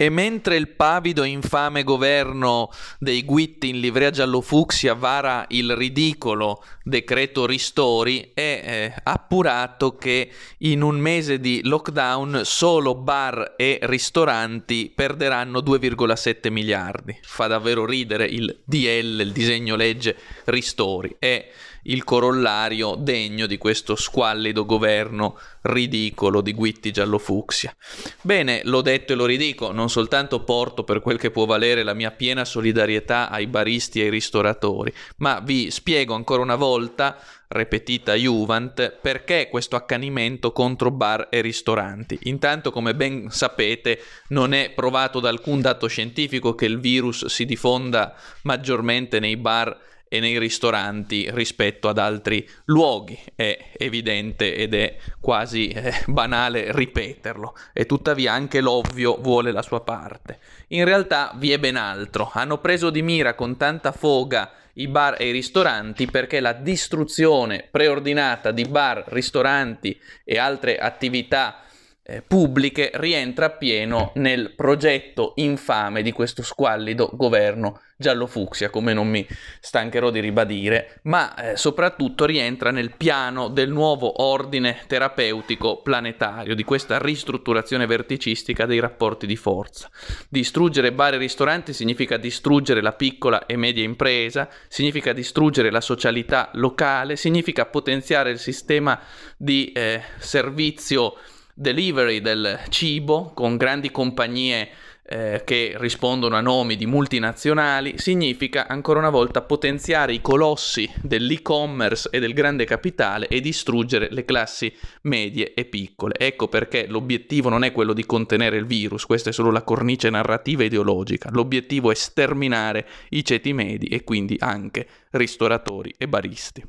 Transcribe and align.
E 0.00 0.10
mentre 0.10 0.54
il 0.54 0.68
pavido 0.68 1.24
e 1.24 1.26
infame 1.26 1.82
governo 1.82 2.70
dei 3.00 3.24
Guitti 3.24 3.70
in 3.70 3.80
livrea 3.80 4.10
giallo-fucsia 4.10 4.94
vara 4.94 5.44
il 5.48 5.74
ridicolo 5.74 6.62
decreto 6.84 7.46
ristori, 7.46 8.30
è 8.32 8.62
eh, 8.64 8.94
appurato 9.02 9.96
che 9.96 10.30
in 10.58 10.82
un 10.82 11.00
mese 11.00 11.40
di 11.40 11.62
lockdown 11.64 12.42
solo 12.44 12.94
bar 12.94 13.54
e 13.56 13.80
ristoranti 13.82 14.92
perderanno 14.94 15.58
2,7 15.58 16.48
miliardi. 16.52 17.18
Fa 17.20 17.48
davvero 17.48 17.84
ridere 17.84 18.24
il 18.26 18.60
DL, 18.64 19.18
il 19.20 19.32
disegno 19.32 19.74
legge 19.74 20.16
ristori. 20.44 21.16
È 21.18 21.44
il 21.88 22.04
corollario 22.04 22.94
degno 22.94 23.46
di 23.46 23.58
questo 23.58 23.96
squallido 23.96 24.64
governo 24.64 25.38
ridicolo 25.62 26.40
di 26.40 26.52
Guitti 26.52 26.90
Giallofucsia. 26.90 27.74
Bene, 28.20 28.60
l'ho 28.64 28.82
detto 28.82 29.12
e 29.12 29.16
lo 29.16 29.26
ridico, 29.26 29.72
non 29.72 29.87
soltanto 29.88 30.44
porto 30.44 30.84
per 30.84 31.00
quel 31.00 31.18
che 31.18 31.30
può 31.30 31.44
valere 31.44 31.82
la 31.82 31.94
mia 31.94 32.10
piena 32.10 32.44
solidarietà 32.44 33.30
ai 33.30 33.46
baristi 33.46 34.00
e 34.00 34.04
ai 34.04 34.10
ristoratori, 34.10 34.92
ma 35.18 35.40
vi 35.40 35.70
spiego 35.70 36.14
ancora 36.14 36.42
una 36.42 36.56
volta 36.56 37.16
repetita 37.48 38.14
Juvent, 38.14 38.98
perché 39.00 39.48
questo 39.50 39.76
accanimento 39.76 40.52
contro 40.52 40.90
bar 40.90 41.28
e 41.30 41.40
ristoranti. 41.40 42.18
Intanto, 42.24 42.70
come 42.70 42.94
ben 42.94 43.30
sapete, 43.30 44.00
non 44.28 44.52
è 44.52 44.70
provato 44.70 45.18
da 45.18 45.30
alcun 45.30 45.60
dato 45.60 45.86
scientifico 45.86 46.54
che 46.54 46.66
il 46.66 46.78
virus 46.78 47.26
si 47.26 47.44
diffonda 47.46 48.14
maggiormente 48.42 49.18
nei 49.18 49.36
bar 49.36 49.86
e 50.08 50.20
nei 50.20 50.38
ristoranti 50.38 51.28
rispetto 51.30 51.88
ad 51.88 51.98
altri 51.98 52.48
luoghi. 52.64 53.18
È 53.34 53.72
evidente 53.76 54.54
ed 54.54 54.74
è 54.74 54.96
quasi 55.20 55.68
eh, 55.68 55.92
banale 56.06 56.72
ripeterlo 56.72 57.54
e 57.72 57.86
tuttavia 57.86 58.32
anche 58.32 58.60
l'ovvio 58.60 59.16
vuole 59.20 59.52
la 59.52 59.62
sua 59.62 59.82
parte. 59.82 60.38
In 60.68 60.84
realtà 60.84 61.32
vi 61.36 61.52
è 61.52 61.58
ben 61.58 61.76
altro. 61.76 62.30
Hanno 62.32 62.58
preso 62.58 62.90
di 62.90 63.02
mira 63.02 63.34
con 63.34 63.56
tanta 63.56 63.92
foga 63.92 64.52
i 64.74 64.88
bar 64.88 65.16
e 65.18 65.28
i 65.28 65.32
ristoranti 65.32 66.06
perché 66.06 66.40
la 66.40 66.52
distruzione 66.52 67.66
preordinata 67.70 68.50
di 68.52 68.64
bar, 68.64 69.04
ristoranti 69.08 69.98
e 70.24 70.38
altre 70.38 70.78
attività 70.78 71.62
eh, 72.10 72.22
pubbliche 72.22 72.90
rientra 72.94 73.46
appieno 73.46 74.12
nel 74.14 74.54
progetto 74.54 75.32
infame 75.36 76.00
di 76.00 76.10
questo 76.10 76.42
squallido 76.42 77.10
governo 77.12 77.80
giallo-fucsia, 77.98 78.70
come 78.70 78.94
non 78.94 79.08
mi 79.08 79.26
stancherò 79.60 80.10
di 80.10 80.20
ribadire, 80.20 81.00
ma 81.02 81.34
eh, 81.34 81.56
soprattutto 81.56 82.24
rientra 82.24 82.70
nel 82.70 82.92
piano 82.96 83.48
del 83.48 83.70
nuovo 83.70 84.22
ordine 84.22 84.78
terapeutico 84.86 85.82
planetario, 85.82 86.54
di 86.54 86.64
questa 86.64 86.98
ristrutturazione 86.98 87.84
verticistica 87.86 88.64
dei 88.64 88.78
rapporti 88.78 89.26
di 89.26 89.36
forza. 89.36 89.90
Distruggere 90.30 90.92
bar 90.92 91.14
e 91.14 91.18
ristoranti 91.18 91.74
significa 91.74 92.16
distruggere 92.16 92.80
la 92.80 92.92
piccola 92.92 93.44
e 93.44 93.56
media 93.56 93.84
impresa, 93.84 94.48
significa 94.68 95.12
distruggere 95.12 95.70
la 95.70 95.82
socialità 95.82 96.50
locale, 96.54 97.16
significa 97.16 97.66
potenziare 97.66 98.30
il 98.30 98.38
sistema 98.38 98.98
di 99.36 99.72
eh, 99.72 100.00
servizio 100.18 101.16
delivery 101.58 102.20
del 102.20 102.60
cibo 102.68 103.32
con 103.34 103.56
grandi 103.56 103.90
compagnie 103.90 104.70
eh, 105.10 105.42
che 105.44 105.74
rispondono 105.76 106.36
a 106.36 106.40
nomi 106.40 106.76
di 106.76 106.86
multinazionali, 106.86 107.94
significa 107.96 108.68
ancora 108.68 109.00
una 109.00 109.10
volta 109.10 109.42
potenziare 109.42 110.12
i 110.12 110.20
colossi 110.20 110.88
dell'e-commerce 111.02 112.10
e 112.12 112.20
del 112.20 112.34
grande 112.34 112.64
capitale 112.64 113.26
e 113.26 113.40
distruggere 113.40 114.08
le 114.10 114.24
classi 114.24 114.72
medie 115.02 115.54
e 115.54 115.64
piccole. 115.64 116.14
Ecco 116.16 116.46
perché 116.46 116.86
l'obiettivo 116.86 117.48
non 117.48 117.64
è 117.64 117.72
quello 117.72 117.92
di 117.92 118.06
contenere 118.06 118.58
il 118.58 118.66
virus, 118.66 119.06
questa 119.06 119.30
è 119.30 119.32
solo 119.32 119.50
la 119.50 119.62
cornice 119.62 120.10
narrativa 120.10 120.62
ideologica, 120.62 121.30
l'obiettivo 121.32 121.90
è 121.90 121.94
sterminare 121.94 122.86
i 123.10 123.24
ceti 123.24 123.52
medi 123.52 123.86
e 123.86 124.04
quindi 124.04 124.36
anche 124.38 124.86
ristoratori 125.10 125.92
e 125.96 126.06
baristi. 126.06 126.62